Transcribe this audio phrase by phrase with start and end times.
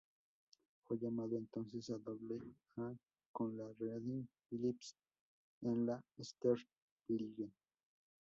[0.87, 2.95] Fue llamado entonces a Doble-A
[3.31, 4.95] con los Reading Phillies
[5.61, 6.65] de la Eastern
[7.09, 7.51] League.